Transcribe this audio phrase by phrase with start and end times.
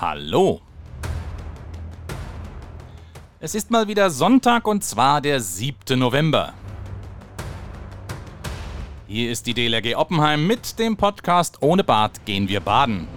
[0.00, 0.60] Hallo!
[3.40, 5.98] Es ist mal wieder Sonntag und zwar der 7.
[5.98, 6.52] November.
[9.08, 13.08] Hier ist die DLRG Oppenheim mit dem Podcast Ohne Bad gehen wir baden.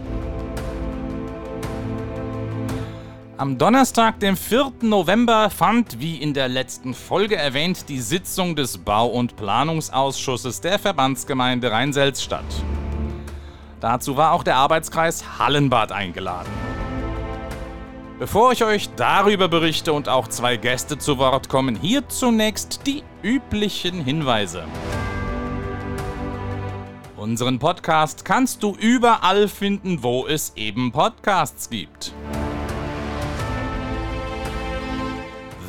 [3.38, 4.71] Am Donnerstag, dem 4.
[4.82, 10.79] November, fand, wie in der letzten Folge erwähnt, die Sitzung des Bau- und Planungsausschusses der
[10.79, 12.45] Verbandsgemeinde Rheinselz statt.
[13.79, 16.71] Dazu war auch der Arbeitskreis Hallenbad eingeladen.
[18.21, 23.02] Bevor ich euch darüber berichte und auch zwei Gäste zu Wort kommen, hier zunächst die
[23.24, 24.66] üblichen Hinweise.
[27.18, 32.14] Unseren Podcast kannst du überall finden, wo es eben Podcasts gibt.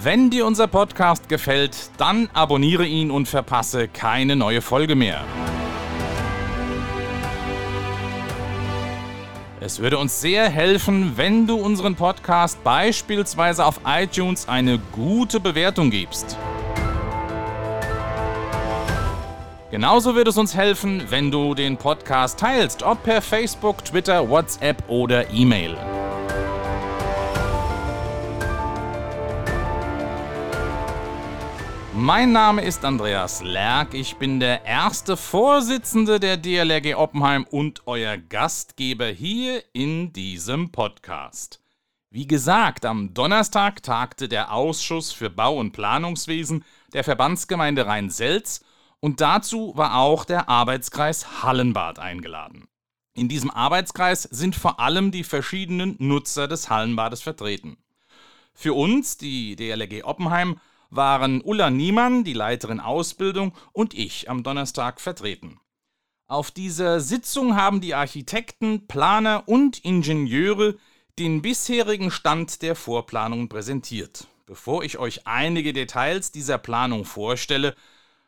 [0.03, 5.25] Wenn dir unser Podcast gefällt, dann abonniere ihn und verpasse keine neue Folge mehr.
[9.64, 15.88] Es würde uns sehr helfen, wenn du unseren Podcast beispielsweise auf iTunes eine gute Bewertung
[15.88, 16.36] gibst.
[19.70, 24.82] Genauso würde es uns helfen, wenn du den Podcast teilst, ob per Facebook, Twitter, WhatsApp
[24.88, 25.76] oder E-Mail.
[31.94, 38.16] Mein Name ist Andreas Lerck, ich bin der erste Vorsitzende der DLRG Oppenheim und euer
[38.16, 41.60] Gastgeber hier in diesem Podcast.
[42.08, 48.64] Wie gesagt, am Donnerstag tagte der Ausschuss für Bau- und Planungswesen der Verbandsgemeinde Rhein-Selz
[49.00, 52.68] und dazu war auch der Arbeitskreis Hallenbad eingeladen.
[53.12, 57.76] In diesem Arbeitskreis sind vor allem die verschiedenen Nutzer des Hallenbades vertreten.
[58.54, 60.58] Für uns, die DLRG Oppenheim,
[60.92, 65.58] waren Ulla Niemann, die Leiterin Ausbildung, und ich am Donnerstag vertreten.
[66.26, 70.76] Auf dieser Sitzung haben die Architekten, Planer und Ingenieure
[71.18, 74.26] den bisherigen Stand der Vorplanung präsentiert.
[74.44, 77.75] Bevor ich euch einige Details dieser Planung vorstelle,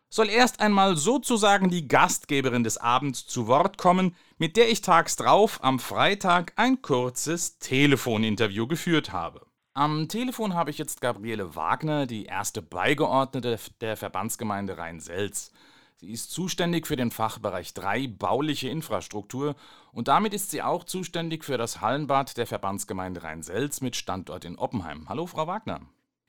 [0.08, 5.16] soll erst einmal sozusagen die Gastgeberin des Abends zu Wort kommen, mit der ich tags
[5.16, 9.44] drauf am Freitag ein kurzes Telefoninterview geführt habe.
[9.76, 15.50] Am Telefon habe ich jetzt Gabriele Wagner, die erste Beigeordnete der Verbandsgemeinde Rhein-Selz.
[15.96, 19.56] Sie ist zuständig für den Fachbereich 3 bauliche Infrastruktur
[19.90, 24.56] und damit ist sie auch zuständig für das Hallenbad der Verbandsgemeinde Rhein-Selz mit Standort in
[24.58, 25.08] Oppenheim.
[25.08, 25.80] Hallo, Frau Wagner.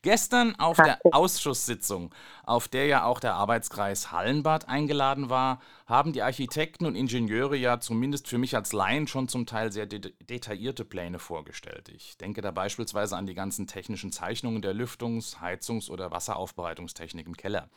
[0.06, 6.22] Gestern auf der Ausschusssitzung, auf der ja auch der Arbeitskreis Hallenbad eingeladen war, haben die
[6.22, 10.86] Architekten und Ingenieure ja zumindest für mich als Laien schon zum Teil sehr de detaillierte
[10.86, 11.90] Pläne vorgestellt.
[11.90, 17.36] Ich denke da beispielsweise an die ganzen technischen Zeichnungen der Lüftungs-, Heizungs- oder Wasseraufbereitungstechnik im
[17.36, 17.72] Keller.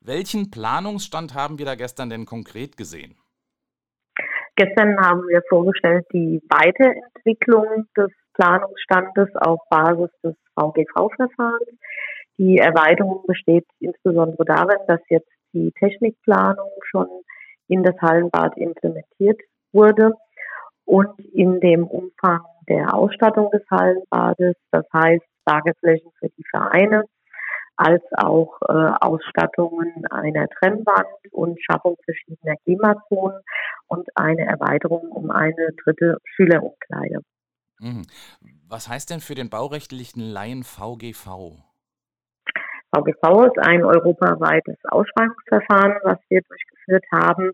[0.00, 3.16] Welchen Planungsstand haben wir da gestern denn konkret gesehen?
[4.54, 11.78] Gestern haben wir vorgestellt die Weiterentwicklung des Planungsstandes auf Basis des VGV-Verfahrens.
[12.38, 17.08] Die Erweiterung besteht insbesondere darin, dass jetzt die Technikplanung schon
[17.68, 19.40] in das Hallenbad implementiert
[19.72, 20.12] wurde
[20.84, 27.04] und in dem Umfang der Ausstattung des Hallenbades, das heißt Lagerflächen für die Vereine,
[27.76, 33.40] als auch äh, Ausstattungen einer Trennwand und Schaffung verschiedener Klimazonen
[33.88, 37.20] und eine Erweiterung um eine dritte Schülerumkleide.
[37.80, 38.06] Mhm.
[38.68, 41.56] Was heißt denn für den baurechtlichen Laien VGV?
[42.94, 47.52] VGV ist ein europaweites Ausschreibungsverfahren, was wir durchgeführt haben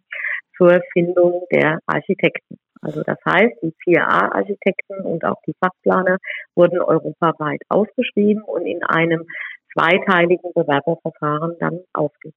[0.56, 2.58] zur Findung der Architekten.
[2.80, 6.18] Also das heißt, die 4a-Architekten und auch die Fachplaner
[6.54, 9.26] wurden europaweit ausgeschrieben und in einem
[9.72, 12.34] zweiteiligen Bewerberverfahren dann ausgewählt.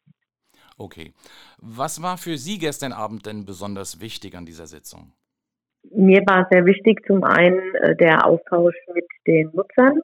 [0.78, 1.14] Okay.
[1.58, 5.14] Was war für Sie gestern Abend denn besonders wichtig an dieser Sitzung?
[5.92, 10.02] Mir war sehr wichtig zum einen äh, der Austausch mit den Nutzern,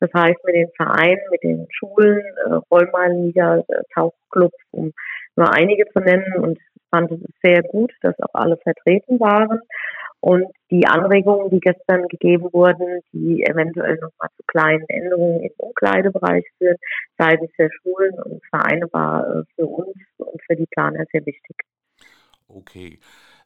[0.00, 3.62] das heißt mit den Vereinen, mit den Schulen, äh, äh,
[3.94, 4.92] Tauchclubs, um
[5.36, 6.36] nur einige zu nennen.
[6.38, 9.60] Und ich fand es sehr gut, dass auch alle vertreten waren.
[10.20, 16.44] Und die Anregungen, die gestern gegeben wurden, die eventuell nochmal zu kleinen Änderungen im Umkleidebereich
[16.58, 16.76] führen,
[17.18, 21.56] seitens der Schulen und Vereine, war für uns und für die Planer sehr wichtig.
[22.48, 22.98] Okay.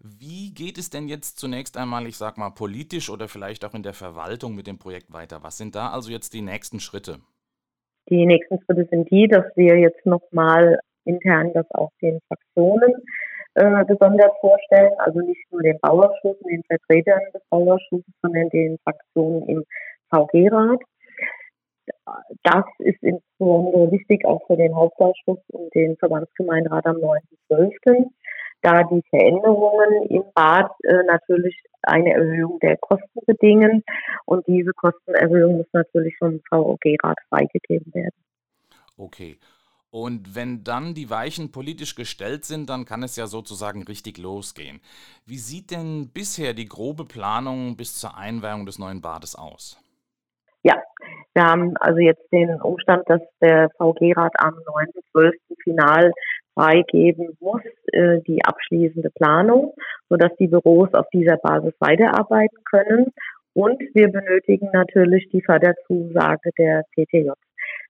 [0.02, 3.82] Wie geht es denn jetzt zunächst einmal, ich sag mal, politisch oder vielleicht auch in
[3.82, 5.42] der Verwaltung mit dem Projekt weiter?
[5.42, 7.18] Was sind da also jetzt die nächsten Schritte?
[8.08, 12.94] Die nächsten Schritte sind die, dass wir jetzt nochmal intern das auch den Fraktionen
[13.54, 18.78] äh, besonders vorstellen, also nicht nur den Bauausschuss und den Vertretern des Bauausschusses, sondern den
[18.84, 19.64] Fraktionen im
[20.08, 20.80] VG-Rat.
[22.42, 28.10] Das ist insbesondere wichtig auch für den Hauptausschuss und den Verbandsgemeinderat am 9.12
[28.62, 33.84] da die Veränderungen im Bad äh, natürlich eine Erhöhung der Kosten bedingen.
[34.26, 38.14] Und diese Kostenerhöhung muss natürlich vom VOG-Rat freigegeben werden.
[38.96, 39.38] Okay.
[39.90, 44.80] Und wenn dann die Weichen politisch gestellt sind, dann kann es ja sozusagen richtig losgehen.
[45.26, 49.82] Wie sieht denn bisher die grobe Planung bis zur Einweihung des neuen Bades aus?
[50.62, 50.80] Ja,
[51.34, 54.54] wir haben also jetzt den Umstand, dass der VG-Rat am
[55.14, 55.32] 9.12.
[55.64, 56.12] final
[56.60, 57.62] freigeben muss,
[57.92, 59.74] äh, die abschließende Planung,
[60.08, 63.12] sodass die Büros auf dieser Basis weiterarbeiten können.
[63.54, 67.30] Und wir benötigen natürlich die Förderzusage der PTJ.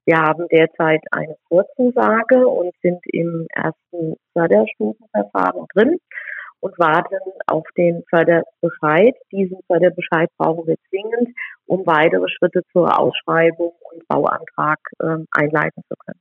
[0.06, 5.99] Wir haben derzeit eine Vorzusage und sind im ersten Förderstufenverfahren drin
[6.61, 9.14] und warten auf den Förderbescheid.
[9.32, 11.37] Diesen Förderbescheid brauchen wir zwingend,
[11.67, 16.20] um weitere Schritte zur Ausschreibung und Bauantrag äh, einleiten zu können.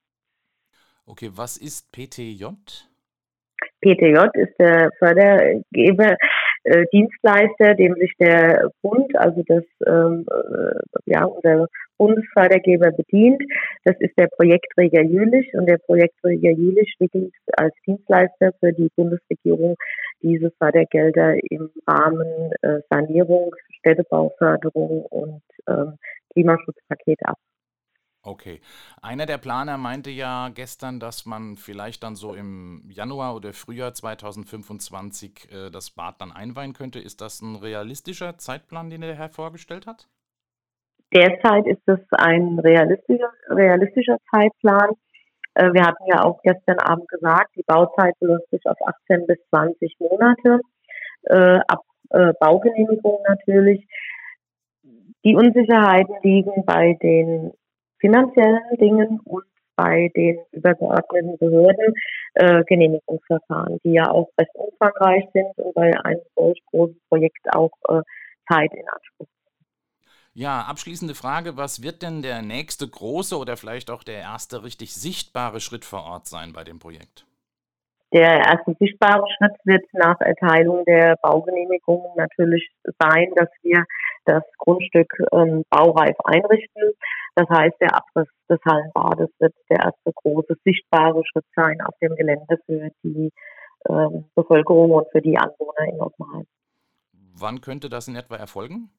[1.10, 2.46] Okay, was ist PTJ?
[3.82, 6.16] PTJ ist der Fördergeber,
[6.66, 11.68] äh, Dienstleister, dem sich der Bund, also das ähm, äh, ja unser
[11.98, 13.42] Bundesfördergeber bedient.
[13.86, 19.78] Das ist der Projektträger Jülich und der Projektträger Jülich wickelt als Dienstleister für die Bundesregierung
[20.22, 25.98] diese Fördergelder im Rahmen äh, Sanierung, Städtebauförderung und ähm,
[26.34, 27.40] Klimaschutzpaket ab.
[28.30, 28.62] Okay.
[29.02, 33.92] Einer der Planer meinte ja gestern, dass man vielleicht dann so im Januar oder Frühjahr
[33.92, 37.00] 2025 äh, das Bad dann einweihen könnte.
[37.00, 40.08] Ist das ein realistischer Zeitplan, den der Herr vorgestellt hat?
[41.12, 44.92] Derzeit ist es ein realistischer, realistischer Zeitplan.
[45.56, 48.78] Äh, wir hatten ja auch gestern Abend gesagt, die Bauzeit beläuft sich auf
[49.10, 50.60] 18 bis 20 Monate,
[51.24, 53.88] äh, ab äh, Baugenehmigung natürlich.
[55.26, 57.54] Die Unsicherheiten liegen bei den
[58.00, 59.44] finanziellen Dingen und
[59.76, 61.94] bei den übergeordneten Behörden
[62.34, 67.72] äh, Genehmigungsverfahren, die ja auch recht umfangreich sind und bei einem solch großen Projekt auch
[67.88, 68.02] äh,
[68.52, 69.28] Zeit in Anspruch
[70.40, 74.94] ja, abschließende Frage, was wird denn der nächste große oder vielleicht auch der erste richtig
[74.94, 77.26] sichtbare Schritt vor Ort sein bei dem Projekt?
[78.14, 82.70] Der erste sichtbare Schritt wird nach Erteilung der Baugenehmigung natürlich
[83.00, 83.84] sein, dass wir
[84.26, 86.94] das Grundstück ähm, baureif einrichten.
[87.40, 92.14] Das heißt, der Abriss des Hallenbades wird der erste große sichtbare Schritt sein auf dem
[92.16, 93.32] Gelände für die
[93.88, 96.46] ähm, Bevölkerung und für die Anwohner in Oppenheim.
[97.40, 98.90] Wann könnte das in etwa erfolgen?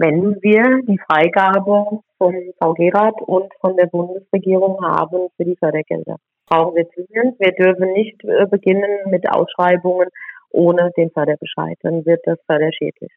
[0.00, 6.16] wenn wir die Freigabe vom VG-Rat und von der Bundesregierung haben für die Fördergelder.
[6.46, 7.38] Brauchen wir zwingend.
[7.38, 10.08] Wir dürfen nicht äh, beginnen mit Ausschreibungen
[10.52, 11.76] ohne den Förderbescheid.
[11.82, 13.12] Dann wird das förderschädlich.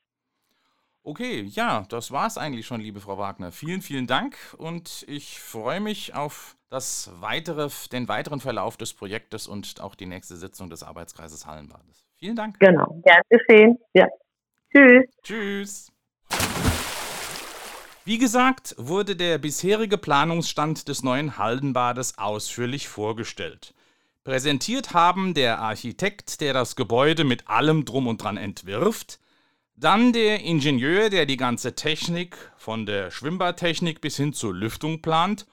[1.06, 3.52] Okay, ja, das war es eigentlich schon, liebe Frau Wagner.
[3.52, 9.50] Vielen, vielen Dank und ich freue mich auf das weitere, den weiteren Verlauf des Projektes
[9.50, 12.08] und auch die nächste Sitzung des Arbeitskreises Hallenbades.
[12.16, 12.58] Vielen Dank.
[12.60, 13.78] Genau, gern geschehen.
[13.94, 14.08] Ja.
[14.72, 15.06] Tschüss.
[15.24, 15.92] Tschüss.
[18.06, 23.74] Wie gesagt, wurde der bisherige Planungsstand des neuen Haldenbades ausführlich vorgestellt.
[24.24, 29.20] Präsentiert haben der Architekt, der das Gebäude mit allem drum und dran entwirft,
[29.76, 35.46] dann der Ingenieur, der die ganze Technik, von der Schwimmbadtechnik bis hin zur Lüftung plant,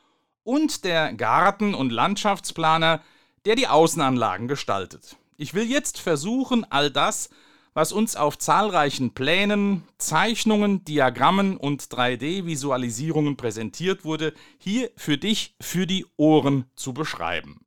[0.42, 3.02] und der Garten- und Landschaftsplaner,
[3.44, 5.16] der die Außenanlagen gestaltet.
[5.36, 7.30] Ich will jetzt versuchen, all das
[7.74, 15.86] was uns auf zahlreichen Plänen, Zeichnungen, Diagrammen und 3D-Visualisierungen präsentiert wurde, hier für dich für
[15.86, 17.64] die Ohren zu beschreiben.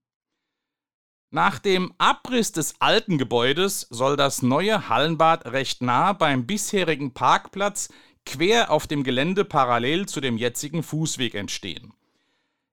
[1.33, 7.89] Nach dem Abriss des alten Gebäudes soll das neue Hallenbad recht nah beim bisherigen Parkplatz
[8.23, 11.91] quer auf dem Gelände parallel zu dem jetzigen Fußweg entstehen.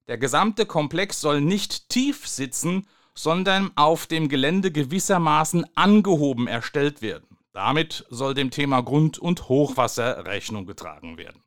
[0.08, 7.38] Der gesamte Komplex soll nicht tief sitzen, sondern auf dem Gelände gewissermaßen angehoben erstellt werden.
[7.54, 11.42] Damit soll dem Thema Grund- und Hochwasser Rechnung getragen werden.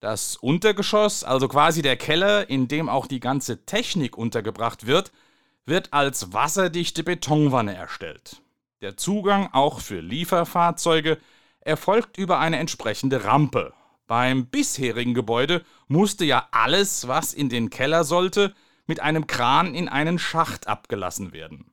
[0.00, 5.12] Das Untergeschoss, also quasi der Keller, in dem auch die ganze Technik untergebracht wird,
[5.66, 8.42] wird als wasserdichte Betonwanne erstellt.
[8.80, 11.18] Der Zugang auch für Lieferfahrzeuge
[11.60, 13.72] erfolgt über eine entsprechende Rampe.
[14.06, 18.54] Beim bisherigen Gebäude musste ja alles, was in den Keller sollte,
[18.86, 21.72] mit einem Kran in einen Schacht abgelassen werden.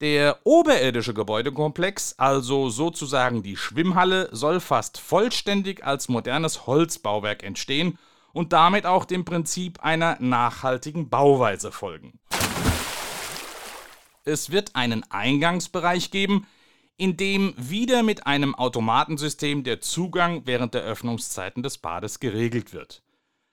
[0.00, 7.98] Der oberirdische Gebäudekomplex, also sozusagen die Schwimmhalle, soll fast vollständig als modernes Holzbauwerk entstehen
[8.32, 12.20] und damit auch dem Prinzip einer nachhaltigen Bauweise folgen.
[14.28, 16.46] Es wird einen Eingangsbereich geben,
[16.98, 23.02] in dem wieder mit einem Automatensystem der Zugang während der Öffnungszeiten des Bades geregelt wird.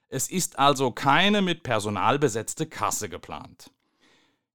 [0.09, 3.71] Es ist also keine mit Personal besetzte Kasse geplant.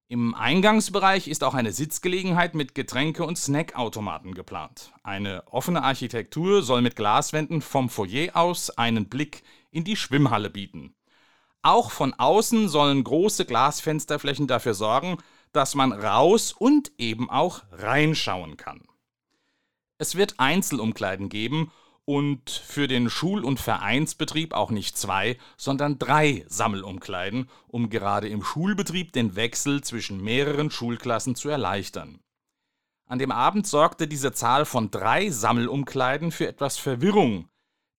[0.09, 4.91] Im Eingangsbereich ist auch eine Sitzgelegenheit mit Getränke- und Snackautomaten geplant.
[5.01, 10.93] Eine offene Architektur soll mit Glaswänden vom Foyer aus einen Blick in die Schwimmhalle bieten.
[11.63, 15.17] Auch von außen sollen große Glasfensterflächen dafür sorgen,
[15.53, 18.83] dass man raus und eben auch reinschauen kann.
[19.97, 21.71] Es wird Einzelumkleiden geben
[22.05, 28.43] und für den Schul- und Vereinsbetrieb auch nicht zwei, sondern drei Sammelumkleiden, um gerade im
[28.43, 32.19] Schulbetrieb den Wechsel zwischen mehreren Schulklassen zu erleichtern.
[33.05, 37.49] An dem Abend sorgte diese Zahl von drei Sammelumkleiden für etwas Verwirrung,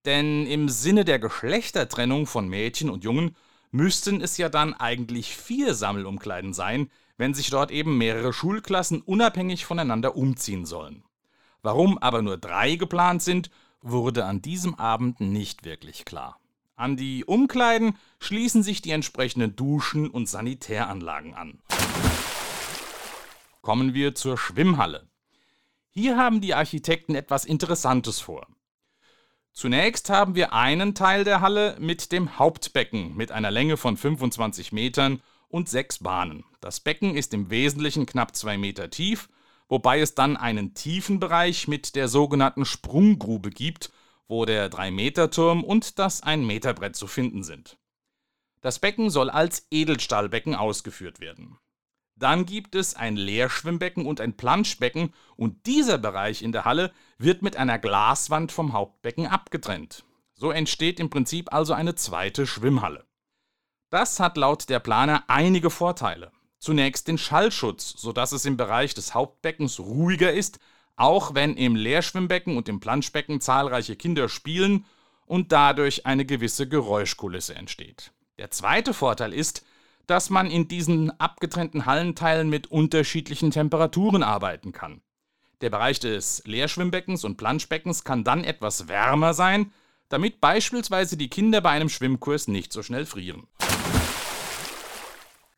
[0.05, 3.37] denn im Sinne der Geschlechtertrennung von Mädchen und Jungen
[3.71, 9.65] müssten es ja dann eigentlich vier Sammelumkleiden sein, wenn sich dort eben mehrere Schulklassen unabhängig
[9.65, 11.05] voneinander umziehen sollen.
[11.63, 13.51] Warum aber nur drei geplant sind,
[13.81, 16.39] wurde an diesem Abend nicht wirklich klar.
[16.75, 21.61] An die Umkleiden schließen sich die entsprechenden Duschen und Sanitäranlagen an.
[23.61, 25.07] Kommen wir zur Schwimmhalle.
[25.91, 28.47] Hier haben die Architekten etwas Interessantes vor.
[29.53, 34.73] Zunächst haben wir einen Teil der Halle mit dem Hauptbecken mit einer Länge von 25
[34.73, 36.45] Metern und sechs Bahnen.
[36.61, 39.29] Das Becken ist im Wesentlichen knapp zwei Meter tief,
[39.69, 43.93] wobei es dann einen tiefen Bereich mit der sogenannten Sprunggrube gibt,
[44.29, 47.77] wo der 3-Meter-Turm und das 1-Meter-Brett zu finden sind.
[48.63, 51.59] Das Becken soll als Edelstahlbecken ausgeführt werden.
[52.17, 57.43] Dann gibt es ein Leerschwimmbecken und ein Planschbecken und dieser Bereich in der Halle wird
[57.43, 60.05] mit einer Glaswand vom Hauptbecken abgetrennt.
[60.35, 63.05] So entsteht im Prinzip also eine zweite Schwimmhalle.
[63.93, 66.33] Das hat laut der Planer einige Vorteile.
[66.59, 70.61] Zunächst den Schallschutz, sodass es im Bereich des Hauptbeckens ruhiger ist,
[70.97, 74.87] auch wenn im Leerschwimmbecken und im Planschbecken zahlreiche Kinder spielen
[75.27, 78.13] und dadurch eine gewisse Geräuschkulisse entsteht.
[78.39, 79.63] Der zweite Vorteil ist,
[80.07, 85.03] dass man in diesen abgetrennten Hallenteilen mit unterschiedlichen Temperaturen arbeiten kann.
[85.61, 89.71] Der Bereich des Leerschwimmbeckens und Planschbeckens kann dann etwas wärmer sein,
[90.09, 93.49] damit beispielsweise die Kinder bei einem Schwimmkurs nicht so schnell frieren.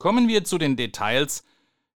[0.05, 1.47] Kommen wir zu den Details,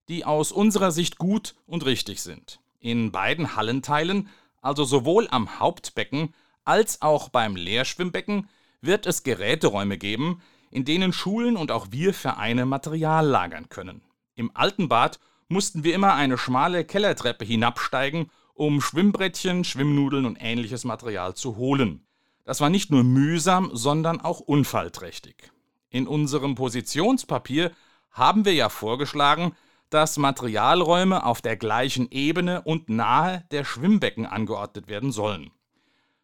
[0.08, 2.58] die aus unserer Sicht gut und richtig sind.
[2.80, 4.30] In beiden Hallenteilen,
[4.62, 6.32] also sowohl am Hauptbecken
[6.64, 8.48] als auch beim Leerschwimmbecken,
[8.80, 14.00] wird es Geräteräume geben, in denen Schulen und auch wir Vereine Material lagern können.
[14.36, 20.84] Im alten Bad mussten wir immer eine schmale Kellertreppe hinabsteigen, um Schwimmbrettchen, Schwimmnudeln und ähnliches
[20.84, 22.06] Material zu holen.
[22.46, 25.52] Das war nicht nur mühsam, sondern auch unfallträchtig.
[25.90, 27.70] In unserem Positionspapier
[28.10, 29.52] haben wir ja vorgeschlagen,
[29.90, 35.50] dass Materialräume auf der gleichen Ebene und nahe der Schwimmbecken angeordnet werden sollen.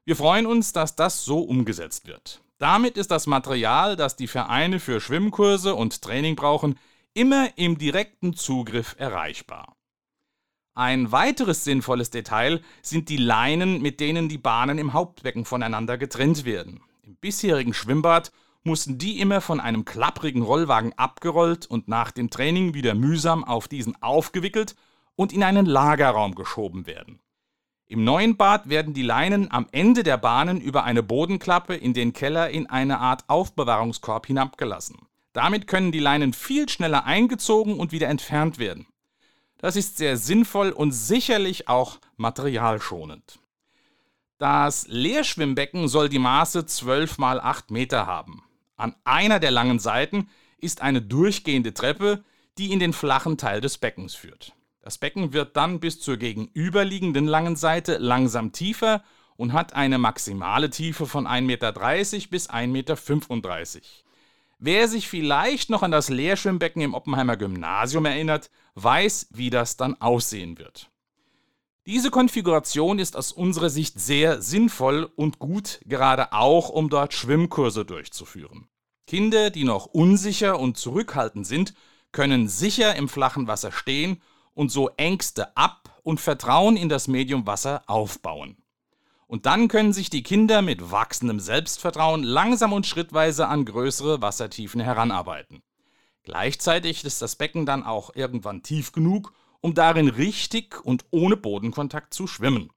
[0.05, 2.43] Wir freuen uns, dass das so umgesetzt wird.
[2.59, 6.79] Damit ist das Material, das die Vereine für Schwimmkurse und Training brauchen,
[7.15, 9.77] immer im direkten Zugriff erreichbar.
[10.75, 16.45] Ein weiteres sinnvolles Detail sind die Leinen, mit denen die Bahnen im Hauptbecken voneinander getrennt
[16.45, 16.83] werden.
[17.03, 18.33] Im bisherigen Schwimmbad
[18.65, 23.69] mussten die immer von einem klapprigen Rollwagen abgerollt und nach dem Training wieder mühsam auf
[23.69, 24.75] diesen aufgewickelt
[25.17, 27.21] und in einen Lagerraum geschoben werden.
[27.87, 32.15] Im neuen Bad werden die Leinen am Ende der Bahnen über eine Bodenklappe in den
[32.15, 34.97] Keller in eine Art Aufbewahrungskorb hinabgelassen.
[35.35, 38.87] Damit können die Leinen viel schneller eingezogen und wieder entfernt werden.
[39.59, 43.39] Das ist sehr sinnvoll und sicherlich auch materialschonend.
[44.39, 48.44] Das Leerschwimmbecken soll die Maße 12 x 8 Meter haben.
[48.77, 50.29] An einer der langen Seiten
[50.59, 52.25] ist eine durchgehende Treppe,
[52.59, 54.53] die in den flachen Teil des Beckens führt.
[54.83, 59.03] Das Becken wird dann bis zur gegenüberliegenden langen Seite langsam tiefer
[59.37, 61.73] und hat eine maximale Tiefe von 1,30 Meter
[62.31, 63.81] bis 1,35 Meter.
[64.59, 70.01] Wer sich vielleicht noch an das Leerschwimmbecken im Oppenheimer Gymnasium erinnert, weiß, wie das dann
[70.01, 70.91] aussehen wird.
[71.87, 77.85] Diese Konfiguration ist aus unserer Sicht sehr sinnvoll und gut, gerade auch um dort Schwimmkurse
[77.85, 78.69] durchzuführen.
[79.07, 81.75] Kinder, die noch unsicher und zurückhaltend sind,
[82.11, 84.23] können sicher im flachen Wasser stehen
[84.55, 88.57] und so Ängste ab und Vertrauen in das Medium Wasser aufbauen.
[89.27, 94.81] Und dann können sich die Kinder mit wachsendem Selbstvertrauen langsam und schrittweise an größere Wassertiefen
[94.81, 95.63] heranarbeiten.
[96.23, 102.13] Gleichzeitig ist das Becken dann auch irgendwann tief genug, um darin richtig und ohne Bodenkontakt
[102.13, 102.69] zu schwimmen.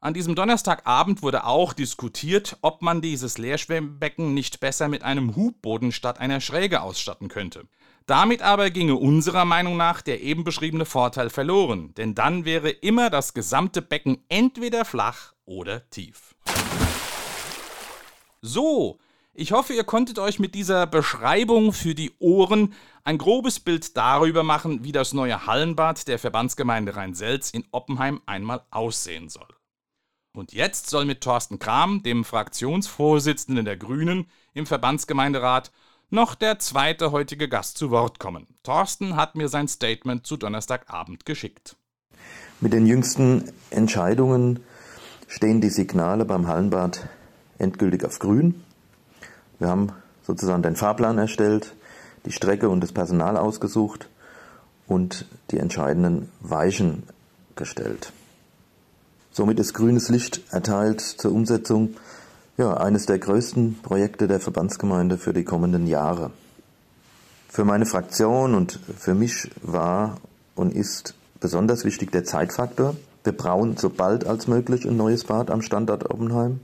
[0.00, 5.92] An diesem Donnerstagabend wurde auch diskutiert, ob man dieses Leerschwimmbecken nicht besser mit einem Hubboden
[5.92, 7.68] statt einer Schräge ausstatten könnte.
[8.06, 13.08] Damit aber ginge unserer Meinung nach der eben beschriebene Vorteil verloren, denn dann wäre immer
[13.08, 16.34] das gesamte Becken entweder flach oder tief.
[18.42, 18.98] So,
[19.38, 22.72] Ich hoffe, ihr konntet euch mit dieser Beschreibung für die Ohren
[23.04, 28.62] ein grobes Bild darüber machen, wie das neue Hallenbad der Verbandsgemeinde Rhein-Selz in Oppenheim einmal
[28.70, 29.48] aussehen soll.
[30.34, 34.24] Und jetzt soll mit Thorsten Kram, dem Fraktionsvorsitzenden der Grünen
[34.54, 35.70] im Verbandsgemeinderat,
[36.08, 38.46] noch der zweite heutige Gast zu Wort kommen.
[38.62, 41.76] Thorsten hat mir sein Statement zu Donnerstagabend geschickt.
[42.62, 44.60] Mit den jüngsten Entscheidungen
[45.28, 47.06] stehen die Signale beim Hallenbad
[47.58, 48.62] endgültig auf grün.
[49.58, 49.92] Wir haben
[50.26, 51.74] sozusagen den Fahrplan erstellt,
[52.24, 54.08] die Strecke und das Personal ausgesucht
[54.86, 57.04] und die entscheidenden Weichen
[57.54, 58.12] gestellt.
[59.32, 61.96] Somit ist grünes Licht erteilt zur Umsetzung
[62.56, 66.30] ja, eines der größten Projekte der Verbandsgemeinde für die kommenden Jahre.
[67.48, 70.16] Für meine Fraktion und für mich war
[70.54, 72.96] und ist besonders wichtig der Zeitfaktor.
[73.24, 76.60] Wir brauchen so bald als möglich ein neues Bad am Standort Oppenheim.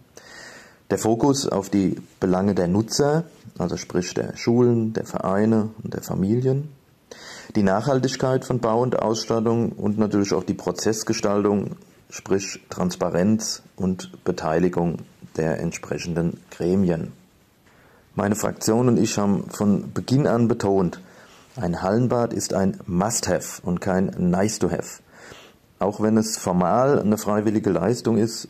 [0.91, 3.25] Der Fokus auf die Belange der Nutzer,
[3.59, 6.69] also sprich der Schulen, der Vereine und der Familien,
[7.57, 11.77] die Nachhaltigkeit von Bau und Ausstattung und natürlich auch die Prozessgestaltung,
[12.11, 14.99] sprich Transparenz und Beteiligung
[15.37, 17.13] der entsprechenden Gremien.
[18.15, 21.01] Meine Fraktion und ich haben von Beginn an betont,
[21.57, 25.03] ein Hallenbad ist ein Must-Have und kein Nice-to-Have.
[25.79, 28.49] Auch wenn es formal eine freiwillige Leistung ist,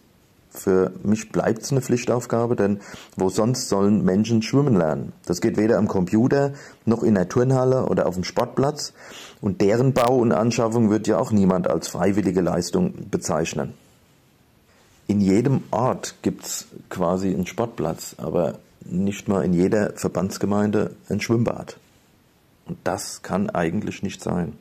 [0.53, 2.81] für mich bleibt es eine Pflichtaufgabe, denn
[3.17, 5.13] wo sonst sollen Menschen schwimmen lernen?
[5.25, 6.53] Das geht weder am Computer
[6.85, 8.93] noch in der Turnhalle oder auf dem Sportplatz.
[9.41, 13.75] Und deren Bau und Anschaffung wird ja auch niemand als freiwillige Leistung bezeichnen.
[15.07, 21.21] In jedem Ort gibt es quasi einen Sportplatz, aber nicht mal in jeder Verbandsgemeinde ein
[21.21, 21.79] Schwimmbad.
[22.67, 24.53] Und das kann eigentlich nicht sein.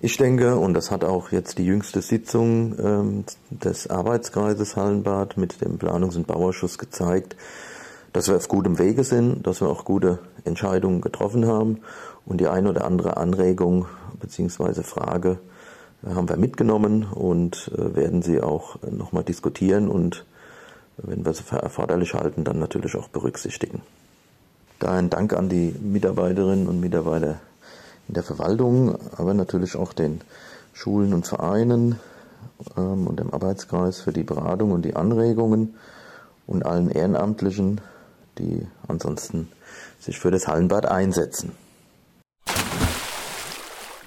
[0.00, 5.60] Ich denke, und das hat auch jetzt die jüngste Sitzung ähm, des Arbeitskreises Hallenbad mit
[5.60, 7.34] dem Planungs- und Bauausschuss gezeigt,
[8.12, 11.80] dass wir auf gutem Wege sind, dass wir auch gute Entscheidungen getroffen haben
[12.24, 13.86] und die eine oder andere Anregung
[14.20, 14.84] bzw.
[14.84, 15.40] Frage
[16.04, 20.24] äh, haben wir mitgenommen und äh, werden sie auch nochmal diskutieren und
[20.96, 23.82] wenn wir sie für erforderlich halten, dann natürlich auch berücksichtigen.
[24.78, 27.40] Daher ein Dank an die Mitarbeiterinnen und Mitarbeiter
[28.08, 30.20] der Verwaltung, aber natürlich auch den
[30.72, 31.98] Schulen und Vereinen
[32.76, 35.74] ähm, und dem Arbeitskreis für die Beratung und die Anregungen
[36.46, 37.80] und allen Ehrenamtlichen,
[38.38, 39.48] die ansonsten
[40.00, 41.52] sich für das Hallenbad einsetzen.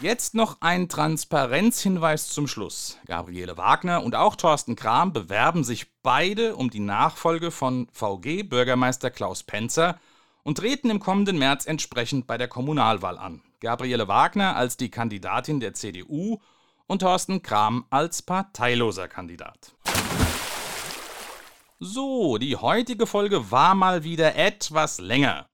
[0.01, 2.97] Jetzt noch ein Transparenzhinweis zum Schluss.
[3.05, 9.11] Gabriele Wagner und auch Thorsten Kram bewerben sich beide um die Nachfolge von VG Bürgermeister
[9.11, 9.99] Klaus Penzer
[10.41, 13.43] und treten im kommenden März entsprechend bei der Kommunalwahl an.
[13.61, 16.39] Gabriele Wagner als die Kandidatin der CDU
[16.87, 19.73] und Thorsten Kram als parteiloser Kandidat.
[21.79, 25.47] So, die heutige Folge war mal wieder etwas länger.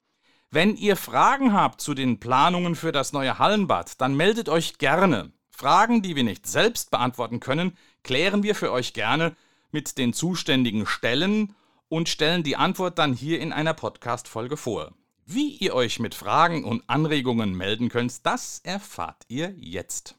[0.49, 5.31] Wenn ihr Fragen habt zu den Planungen für das neue Hallenbad, dann meldet euch gerne.
[5.51, 9.35] Fragen, die wir nicht selbst beantworten können, klären wir für euch gerne
[9.71, 11.55] mit den zuständigen Stellen
[11.89, 14.93] und stellen die Antwort dann hier in einer Podcast-Folge vor.
[15.29, 20.15] Wie ihr euch mit Fragen und Anregungen melden könnt, das erfahrt ihr jetzt.